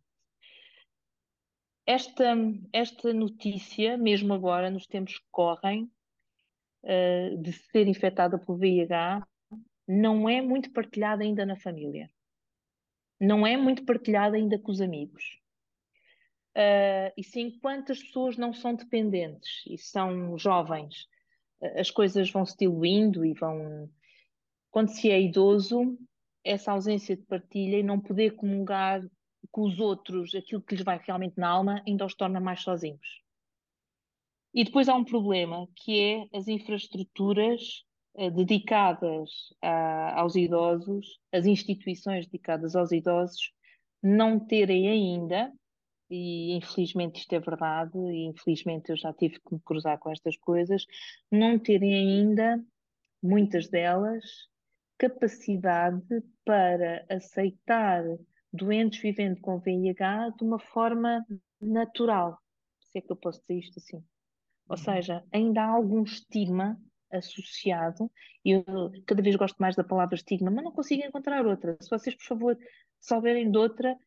[1.85, 2.35] Esta,
[2.71, 5.91] esta notícia, mesmo agora, nos tempos que correm,
[6.83, 9.25] uh, de ser infectada por VIH,
[9.87, 12.09] não é muito partilhada ainda na família.
[13.19, 15.39] Não é muito partilhada ainda com os amigos.
[16.55, 21.07] Uh, e se enquanto as pessoas não são dependentes e são jovens,
[21.75, 23.89] as coisas vão se diluindo e vão.
[24.69, 25.97] Quando se é idoso,
[26.43, 29.01] essa ausência de partilha e não poder comungar
[29.49, 33.21] com os outros aquilo que lhes vai realmente na alma ainda os torna mais sozinhos.
[34.53, 39.29] E depois há um problema que é as infraestruturas eh, dedicadas
[39.61, 43.51] a, aos idosos, as instituições dedicadas aos idosos,
[44.03, 45.51] não terem ainda,
[46.09, 50.35] e infelizmente isto é verdade, e infelizmente eu já tive que me cruzar com estas
[50.37, 50.85] coisas,
[51.31, 52.61] não terem ainda,
[53.23, 54.25] muitas delas,
[55.01, 58.03] capacidade para aceitar
[58.53, 61.25] doentes vivendo com VIH de uma forma
[61.59, 62.37] natural.
[62.91, 63.97] Se é que eu posso dizer isto assim.
[64.69, 64.77] Ou uhum.
[64.77, 66.79] seja, ainda há algum estigma
[67.11, 68.11] associado,
[68.45, 71.75] e eu cada vez gosto mais da palavra estigma, mas não consigo encontrar outra.
[71.81, 72.57] Se vocês, por favor,
[72.99, 73.97] souberem de outra,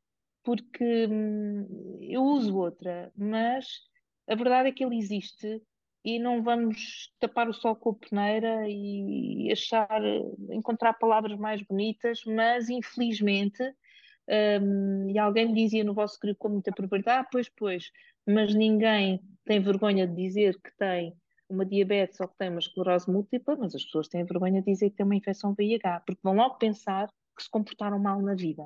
[0.45, 3.67] porque hum, eu uso outra, mas
[4.29, 5.61] a verdade é que ele existe
[6.05, 10.03] e não vamos tapar o sol com a peneira e achar,
[10.51, 13.62] encontrar palavras mais bonitas, mas infelizmente,
[14.61, 17.90] um, e alguém me dizia no vosso grupo com muita propriedade, ah, pois, pois,
[18.27, 21.14] mas ninguém tem vergonha de dizer que tem
[21.49, 24.90] uma diabetes ou que tem uma esclerose múltipla, mas as pessoas têm vergonha de dizer
[24.90, 28.64] que tem uma infecção VIH, porque vão logo pensar que se comportaram mal na vida.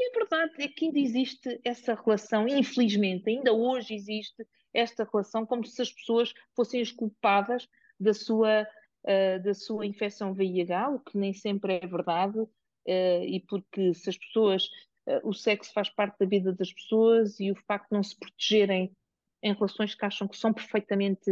[0.00, 5.44] E a verdade é que ainda existe essa relação, infelizmente, ainda hoje existe esta relação
[5.44, 11.00] como se as pessoas fossem as culpadas da sua, uh, da sua infecção VIH, o
[11.00, 12.48] que nem sempre é verdade, uh,
[12.86, 14.66] e porque se as pessoas,
[15.08, 18.16] uh, o sexo faz parte da vida das pessoas e o facto de não se
[18.16, 18.96] protegerem
[19.42, 21.30] em relações que acham que são perfeitamente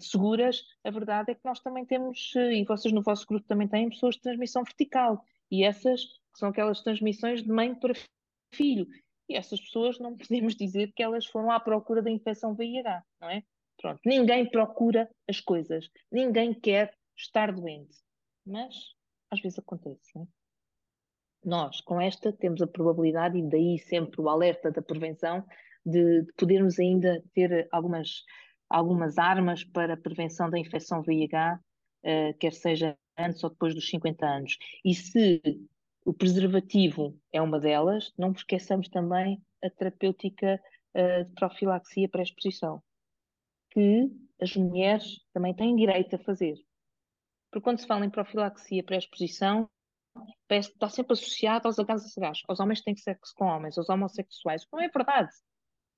[0.00, 3.88] seguras, a verdade é que nós também temos, e vocês no vosso grupo também têm,
[3.88, 7.94] pessoas de transmissão vertical, e essas são aquelas transmissões de mãe para
[8.52, 8.88] filho.
[9.28, 13.30] E essas pessoas não podemos dizer que elas foram à procura da infecção VIH, não
[13.30, 13.44] é?
[13.80, 17.96] Pronto, ninguém procura as coisas, ninguém quer estar doente,
[18.44, 18.74] mas
[19.30, 20.26] às vezes acontece, não é?
[21.42, 25.42] Nós, com esta, temos a probabilidade, e daí sempre o alerta da prevenção,
[25.86, 28.24] de, de podermos ainda ter algumas,
[28.68, 31.58] algumas armas para a prevenção da infecção VIH, uh,
[32.02, 34.58] eh, quer seja antes ou depois dos 50 anos.
[34.84, 35.40] E se
[36.10, 40.60] o preservativo é uma delas, não esqueçamos também a terapêutica
[40.92, 42.82] uh, de profilaxia pré-exposição,
[43.70, 44.10] que
[44.42, 46.56] as mulheres também têm direito a fazer.
[47.48, 49.70] Porque quando se fala em profilaxia pré-exposição,
[50.50, 54.66] está sempre associado aos gases gás, aos homens têm sexo com homens, aos homossexuais.
[54.72, 55.30] Não é verdade.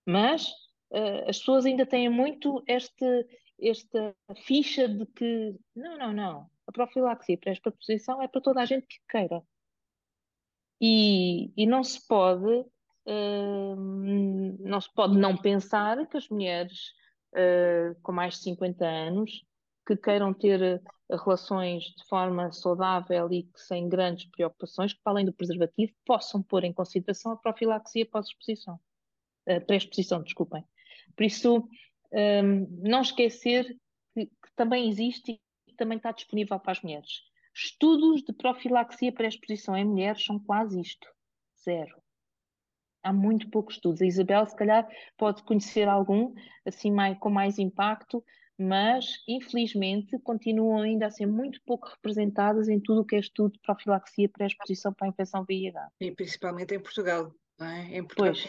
[0.06, 0.46] Mas
[0.90, 3.26] uh, as pessoas ainda têm muito este,
[3.58, 8.86] esta ficha de que, não, não, não, a profilaxia pré-exposição é para toda a gente
[8.86, 9.42] que queira.
[10.84, 12.64] E, e não se pode
[13.06, 13.76] uh,
[14.58, 16.90] não se pode não pensar que as mulheres
[17.34, 19.44] uh, com mais de 50 anos
[19.86, 25.26] que queiram ter relações de forma saudável e que sem grandes preocupações, que para além
[25.26, 28.78] do preservativo possam pôr em consideração a profilaxia pós-exposição,
[29.48, 30.64] uh, pré-exposição, desculpem.
[31.16, 31.68] Por isso,
[32.12, 33.76] um, não esquecer
[34.14, 35.32] que, que também existe
[35.66, 37.22] e que também está disponível para as mulheres.
[37.54, 41.06] Estudos de profilaxia pré-exposição em mulheres são quase isto.
[41.62, 42.00] Zero.
[43.02, 44.00] Há muito poucos estudos.
[44.00, 46.32] A Isabel, se calhar, pode conhecer algum,
[46.64, 48.24] assim, mais, com mais impacto,
[48.58, 53.52] mas, infelizmente, continuam ainda a ser muito pouco representadas em tudo o que é estudo
[53.52, 55.88] de profilaxia pré-exposição para a infecção VIH.
[56.00, 57.34] E principalmente em Portugal.
[57.60, 58.02] É?
[58.02, 58.32] Portugal.
[58.32, 58.48] Pois,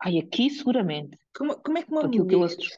[0.00, 1.18] ai, aqui seguramente.
[1.34, 2.76] Como, como é que uma mulher, que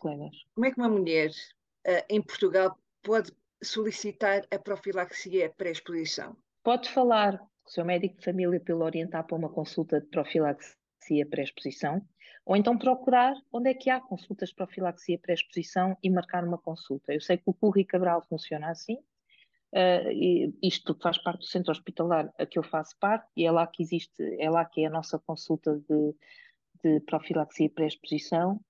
[0.55, 6.37] Como é que uma mulher uh, em Portugal pode solicitar a profilaxia pré-exposição?
[6.63, 11.27] Pode falar com o seu médico de família para orientar para uma consulta de profilaxia
[11.29, 12.03] pré-exposição,
[12.45, 17.13] ou então procurar onde é que há consultas de profilaxia pré-exposição e marcar uma consulta.
[17.13, 18.95] Eu sei que o Purri Cabral funciona assim,
[19.75, 23.67] uh, isto faz parte do centro hospitalar a que eu faço parte, e é lá
[23.67, 26.15] que existe, é lá que é a nossa consulta de,
[26.83, 28.61] de profilaxia pré-exposição,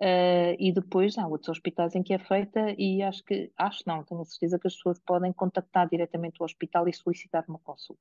[0.00, 4.04] Uh, e depois há outros hospitais em que é feita e acho que, acho não,
[4.04, 8.00] tenho a certeza que as pessoas podem contactar diretamente o hospital e solicitar uma consulta.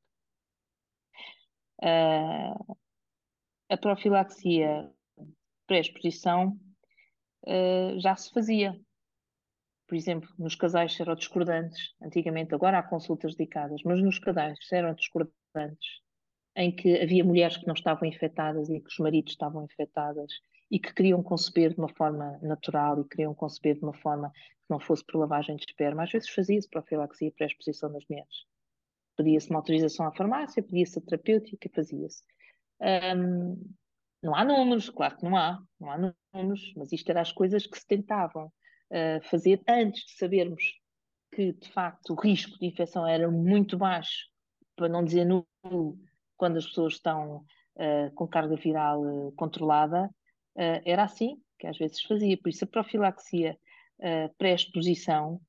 [1.82, 2.78] Uh,
[3.68, 4.92] a profilaxia
[5.66, 6.60] pré-exposição
[7.48, 8.80] uh, já se fazia.
[9.88, 16.02] Por exemplo, nos casais serodiscordantes, antigamente, agora há consultas dedicadas, mas nos casais serodiscordantes,
[16.56, 20.32] em que havia mulheres que não estavam infectadas e que os maridos estavam infectadas
[20.70, 24.70] e que queriam conceber de uma forma natural e queriam conceber de uma forma que
[24.70, 26.04] não fosse por lavagem de esperma.
[26.04, 28.46] Às vezes fazia-se profilaxia para a exposição das mulheres.
[29.16, 32.22] Pedia-se uma autorização à farmácia, pedia-se a terapêutica, fazia-se.
[32.82, 33.60] Um,
[34.22, 35.98] não há números, claro que não há, não há
[36.34, 40.64] números, mas isto eram as coisas que se tentavam uh, fazer antes de sabermos
[41.34, 44.28] que, de facto, o risco de infecção era muito baixo,
[44.76, 45.98] para não dizer nulo,
[46.36, 47.38] quando as pessoas estão
[47.76, 50.10] uh, com carga viral uh, controlada,
[50.58, 52.38] uh, era assim que às vezes fazia.
[52.38, 53.58] Por isso, a profilaxia
[54.00, 55.40] uh, pré-exposição,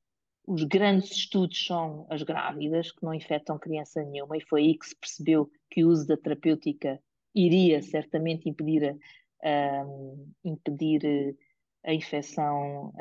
[0.47, 4.87] os grandes estudos são as grávidas, que não infectam criança nenhuma, e foi aí que
[4.87, 6.99] se percebeu que o uso da terapêutica
[7.35, 11.37] iria certamente impedir, uh, impedir
[11.85, 12.93] a infecção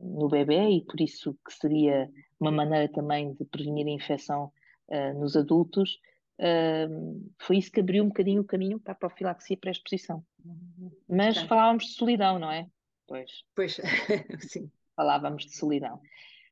[0.00, 4.50] no bebê e por isso que seria uma maneira também de prevenir a infecção
[5.14, 6.00] nos adultos
[7.38, 10.24] foi isso que abriu um bocadinho o caminho para a profilaxia pré-exposição.
[11.08, 12.66] Mas falávamos de solidão, não é?
[13.06, 13.30] Pois.
[13.54, 13.80] Pois,
[14.40, 14.70] sim.
[14.96, 16.00] Falávamos de solidão.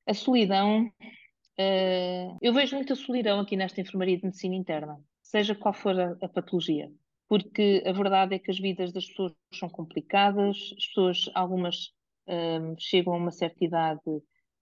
[0.07, 5.75] A solidão, uh, eu vejo muita solidão aqui nesta enfermaria de medicina interna, seja qual
[5.75, 6.91] for a, a patologia
[7.31, 11.95] porque a verdade é que as vidas das pessoas são complicadas, as pessoas, algumas
[12.27, 14.01] um, chegam a uma certa idade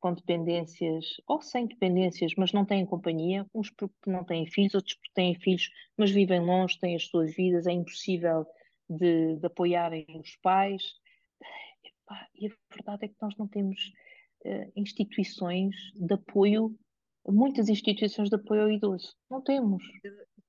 [0.01, 4.95] com dependências ou sem dependências, mas não têm companhia, uns porque não têm filhos, outros
[4.95, 8.47] porque têm filhos, mas vivem longe, têm as suas vidas, é impossível
[8.89, 10.83] de, de apoiarem os pais.
[12.35, 13.93] E a verdade é que nós não temos
[14.45, 16.75] uh, instituições de apoio,
[17.27, 19.15] muitas instituições de apoio ao idoso.
[19.31, 19.83] Não temos.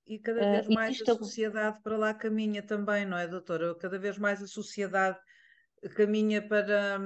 [0.07, 3.75] E cada vez uh, mais a sociedade para lá caminha também, não é, doutora?
[3.75, 5.19] Cada vez mais a sociedade
[5.95, 6.99] caminha para,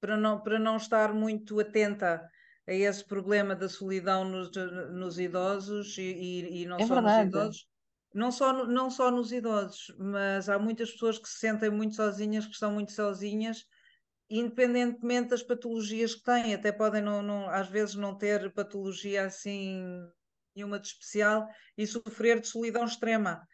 [0.00, 2.28] para, não, para não estar muito atenta
[2.66, 4.50] a esse problema da solidão nos,
[4.90, 7.24] nos idosos e, e, e não é só verdade.
[7.24, 7.68] nos idosos.
[8.14, 12.46] Não só, não só nos idosos, mas há muitas pessoas que se sentem muito sozinhas,
[12.46, 13.64] que estão muito sozinhas,
[14.30, 19.82] independentemente das patologias que têm, até podem não, não, às vezes não ter patologia assim
[20.54, 23.46] nenhuma de especial e sofrer de solidão extrema.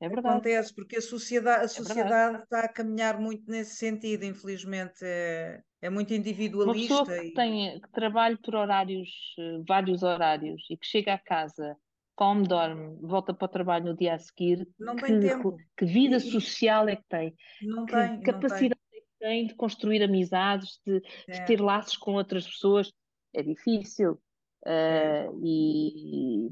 [0.00, 0.28] É verdade.
[0.28, 5.00] Acontece, porque a sociedade, a é sociedade está a caminhar muito nesse sentido, infelizmente.
[5.02, 6.94] É, é muito individualista.
[6.94, 7.34] Uma pessoa que, e...
[7.34, 9.08] tem, que trabalha por horários,
[9.38, 11.76] eh, vários horários, e que chega à casa,
[12.14, 15.56] come, dorme, volta para o trabalho no dia a seguir, não que, tem tempo.
[15.76, 17.34] que vida social é que tem?
[17.62, 18.20] Não que tem.
[18.20, 18.98] capacidade não tem.
[18.98, 21.32] é que tem de construir amizades, de, é.
[21.32, 22.92] de ter laços com outras pessoas?
[23.34, 24.18] É difícil.
[24.66, 26.48] Uh, e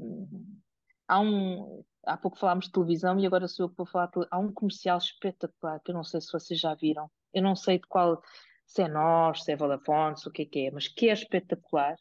[1.07, 1.83] há um.
[2.07, 4.09] Há pouco falámos de televisão e agora sou eu que vou falar.
[4.31, 7.09] Há um comercial espetacular que eu não sei se vocês já viram.
[7.33, 8.21] Eu não sei de qual,
[8.65, 11.13] se é nós, se é Vodafone, se o que é que é, mas que é
[11.13, 11.95] espetacular,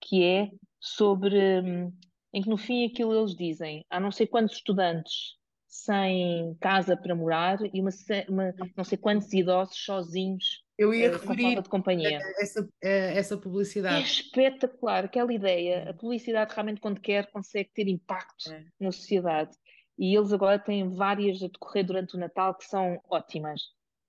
[0.00, 1.60] que é sobre.
[1.60, 1.92] Um,
[2.32, 7.14] em que no fim aquilo eles dizem, há não sei quantos estudantes sem casa para
[7.14, 7.90] morar e uma,
[8.28, 12.20] uma não sei quantos idosos sozinhos eu ia uh, referir de companhia.
[12.38, 13.96] Essa, essa publicidade.
[13.96, 15.90] É espetacular, aquela ideia.
[15.90, 18.64] A publicidade realmente, quando quer, consegue ter impacto é.
[18.78, 19.56] na sociedade.
[19.98, 23.62] E eles agora têm várias a decorrer durante o Natal que são ótimas.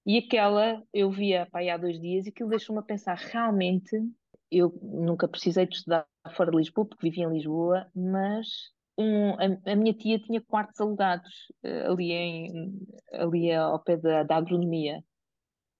[0.05, 3.97] E aquela eu via há dois dias e aquilo deixou-me a pensar realmente.
[4.51, 8.47] Eu nunca precisei de estudar fora de Lisboa, porque vivia em Lisboa, mas
[8.97, 11.31] um, a, a, minha tia tinha quartos alugados
[11.63, 12.79] uh, ali, em,
[13.13, 15.03] ali ao pé da, da agronomia.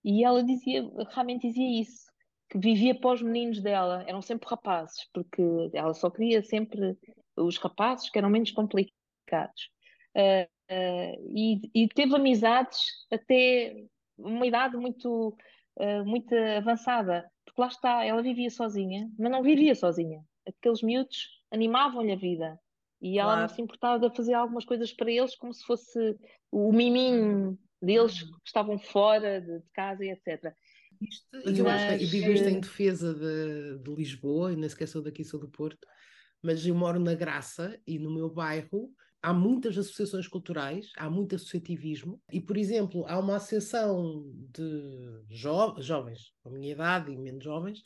[0.04, 2.10] E ela dizia, realmente dizia isso,
[2.50, 5.42] que vivia para os meninos dela, eram sempre rapazes, porque
[5.74, 6.98] ela só queria sempre
[7.38, 9.70] os rapazes que eram menos complicados.
[10.16, 12.80] Uh, uh, e, e, teve amizades
[13.12, 13.76] até
[14.18, 15.38] uma idade muito,
[15.78, 20.24] uh, muito avançada, porque lá está, ela vivia sozinha, mas não vivia sozinha.
[20.48, 22.60] Aqueles miúdos animavam-lhe a vida.
[23.02, 23.42] E ela claro.
[23.42, 26.18] não se importava de fazer algumas coisas para eles como se fosse
[26.52, 28.32] o miminho deles uhum.
[28.32, 30.54] que estavam fora de, de casa e etc.
[31.02, 34.68] Isto, mas, eu acho que digo isto em eh, defesa de, de Lisboa, e nem
[34.68, 35.88] sequer sou daqui, sou do Porto,
[36.42, 41.36] mas eu moro na Graça e no meu bairro há muitas associações culturais, há muito
[41.36, 47.18] associativismo, e, por exemplo, há uma associação de jo jovens, com a minha idade e
[47.18, 47.80] menos jovens,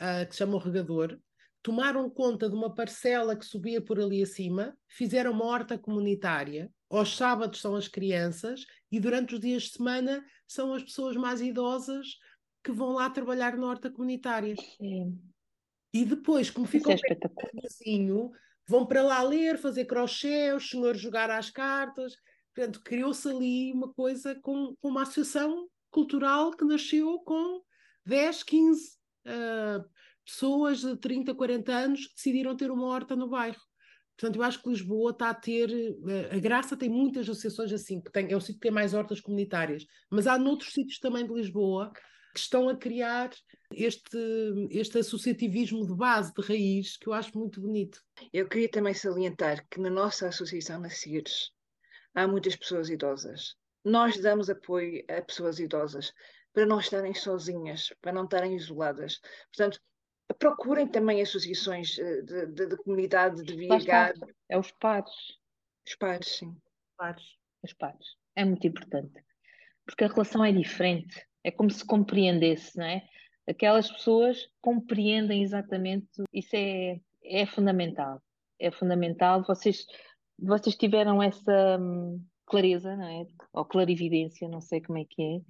[0.00, 1.18] uh, que se chama o Regador,
[1.68, 7.14] tomaram conta de uma parcela que subia por ali acima, fizeram uma horta comunitária aos
[7.14, 12.16] sábados são as crianças e durante os dias de semana são as pessoas mais idosas
[12.64, 14.54] que vão lá trabalhar na horta comunitária.
[14.56, 15.20] Sim.
[15.92, 16.96] E depois, como ficam é
[17.60, 18.30] vizinho,
[18.66, 22.14] vão para lá ler, fazer crochê, os senhores jogar às cartas.
[22.54, 27.60] Portanto, criou-se ali uma coisa com, com, uma associação cultural que nasceu com
[28.06, 29.84] 10, 15 uh,
[30.28, 33.60] pessoas de 30, 40 anos decidiram ter uma horta no bairro.
[34.16, 35.70] Portanto, eu acho que Lisboa está a ter.
[35.70, 38.92] Eh, a Graça tem muitas associações assim, que tem, é o sítio que tem mais
[38.92, 41.92] hortas comunitárias, mas há noutros sítios também de Lisboa
[42.34, 43.30] que estão a criar
[43.72, 44.18] este,
[44.70, 48.00] este associativismo de base, de raiz, que eu acho muito bonito.
[48.32, 51.52] Eu queria também salientar que na nossa associação na CIRS
[52.14, 53.54] há muitas pessoas idosas.
[53.84, 56.12] Nós damos apoio a pessoas idosas
[56.52, 59.20] para não estarem sozinhas, para não estarem isoladas.
[59.54, 59.80] Portanto,
[60.34, 64.14] procurem também associações eh, de, de, de comunidade de VIH.
[64.48, 65.12] É os pares.
[65.86, 66.56] Os pares, sim.
[66.96, 67.24] Pares.
[67.62, 68.06] Os pares.
[68.36, 69.24] É muito importante.
[69.86, 71.26] Porque a relação é diferente.
[71.42, 73.02] É como se compreendesse, não é?
[73.48, 76.22] Aquelas pessoas compreendem exatamente.
[76.32, 78.22] Isso é, é fundamental.
[78.58, 79.42] É fundamental.
[79.44, 79.86] Vocês,
[80.38, 83.26] vocês tiveram essa hum, clareza, não é?
[83.54, 85.40] Ou clarividência, não sei como é que é.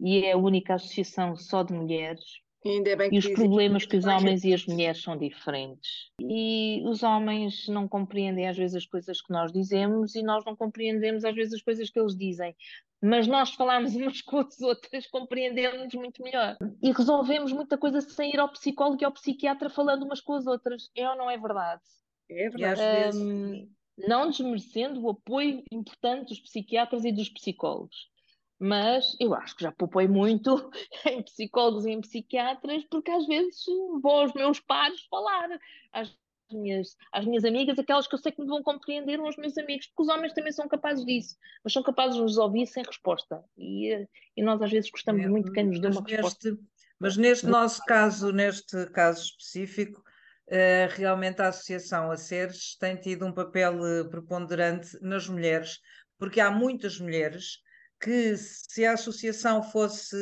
[0.00, 4.54] E é a única associação só de mulheres e os problemas que os homens e
[4.54, 6.10] as mulheres são diferentes.
[6.18, 10.56] E os homens não compreendem às vezes as coisas que nós dizemos e nós não
[10.56, 12.56] compreendemos às vezes as coisas que eles dizem.
[13.02, 16.56] Mas nós falamos umas com as outras, compreendemos muito melhor.
[16.82, 20.46] E resolvemos muita coisa sem ir ao psicólogo e ao psiquiatra falando umas com as
[20.46, 20.90] outras.
[20.96, 21.82] É ou não é verdade?
[22.30, 23.18] É verdade.
[23.18, 23.68] Um,
[24.08, 28.13] não desmerecendo o apoio importante dos psiquiatras e dos psicólogos
[28.58, 30.70] mas eu acho que já poupei muito
[31.06, 33.64] em psicólogos e em psiquiatras, porque às vezes
[34.00, 35.48] vou aos meus pares falar,
[35.92, 36.14] às
[36.52, 39.56] minhas, às minhas amigas, aquelas que eu sei que me vão compreender, ou aos meus
[39.58, 42.84] amigos, porque os homens também são capazes disso, mas são capazes de nos ouvir sem
[42.84, 43.42] resposta.
[43.56, 46.58] E, e nós às vezes gostamos é, muito de quem nos dê uma neste, resposta.
[46.98, 50.02] Mas neste nosso caso, neste caso específico,
[50.46, 55.80] Uh, realmente a Associação Aceres tem tido um papel uh, preponderante nas mulheres,
[56.18, 57.62] porque há muitas mulheres
[58.04, 60.14] que se a associação fosse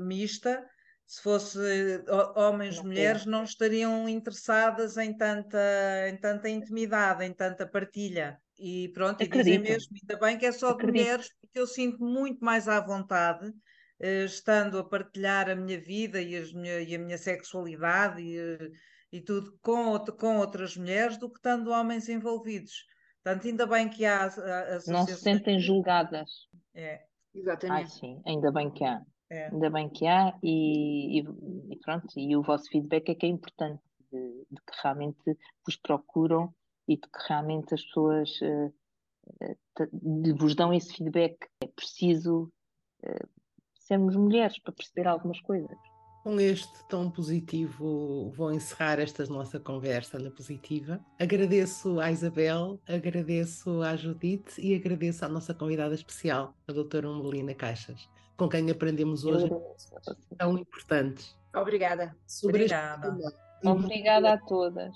[0.00, 0.66] mista,
[1.06, 1.58] se fosse
[2.34, 5.58] homens e mulheres, não estariam interessadas em tanta,
[6.08, 8.40] em tanta intimidade, em tanta partilha.
[8.58, 9.36] E pronto, Acredito.
[9.36, 12.66] e dizem mesmo, ainda bem que é só de mulheres, porque eu sinto muito mais
[12.66, 13.52] à vontade,
[14.00, 18.70] eh, estando a partilhar a minha vida e, minha, e a minha sexualidade e, eh,
[19.12, 22.86] e tudo com, com outras mulheres, do que estando homens envolvidos.
[23.22, 24.24] Portanto, ainda bem que há.
[24.24, 26.48] A, a não se sentem julgadas.
[26.74, 27.09] É.
[27.34, 27.84] Exatamente.
[27.84, 29.02] Ah, sim, ainda bem que há.
[29.30, 29.46] É.
[29.46, 31.24] Ainda bem que há e, e,
[31.70, 35.76] e, pronto, e o vosso feedback é que é importante, de, de, que realmente vos
[35.76, 36.52] procuram
[36.88, 38.74] e de que realmente as pessoas uh,
[39.86, 41.36] uh, vos dão esse feedback.
[41.62, 42.52] É preciso
[43.04, 43.28] uh,
[43.74, 45.78] sermos mulheres para perceber algumas coisas.
[46.22, 51.00] Com este tom positivo, vou encerrar esta nossa conversa na positiva.
[51.18, 57.54] Agradeço à Isabel, agradeço à Judite e agradeço à nossa convidada especial, a doutora Umbelina
[57.54, 58.06] Caixas,
[58.36, 59.48] com quem aprendemos hoje
[60.36, 61.34] tão importantes.
[61.56, 62.14] Obrigada.
[62.26, 63.16] Sobre Obrigada.
[63.64, 64.94] Obrigada a todas.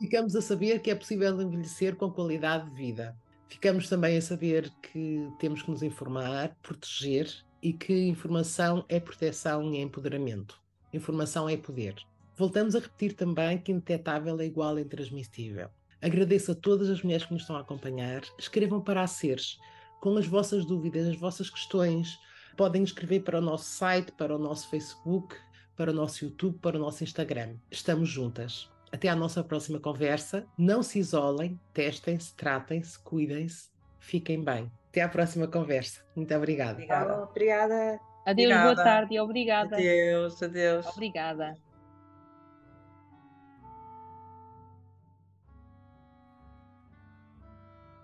[0.00, 3.16] Ficamos a saber que é possível envelhecer com qualidade de vida.
[3.48, 9.72] Ficamos também a saber que temos que nos informar, proteger e que informação é proteção
[9.72, 10.63] e é empoderamento.
[10.94, 11.96] Informação é poder.
[12.36, 15.68] Voltamos a repetir também que indetetável é igual a intransmissível.
[16.00, 18.22] Agradeço a todas as mulheres que nos estão a acompanhar.
[18.38, 19.58] Escrevam para a Seres
[20.00, 22.18] com as vossas dúvidas, as vossas questões.
[22.56, 25.34] Podem escrever para o nosso site, para o nosso Facebook,
[25.76, 27.56] para o nosso YouTube, para o nosso Instagram.
[27.70, 28.70] Estamos juntas.
[28.92, 30.46] Até à nossa próxima conversa.
[30.56, 34.70] Não se isolem, testem-se, tratem-se, cuidem-se, fiquem bem.
[34.90, 36.04] Até à próxima conversa.
[36.14, 36.74] Muito obrigada.
[36.74, 37.24] Obrigada.
[37.24, 38.13] obrigada.
[38.24, 38.74] Adeus, Obrigada.
[38.74, 39.76] boa tarde e obrigada.
[39.76, 40.86] Adeus, adeus.
[40.86, 41.58] Obrigada.